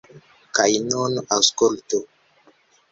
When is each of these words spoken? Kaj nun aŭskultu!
Kaj 0.59 0.69
nun 0.87 1.21
aŭskultu! 1.39 2.05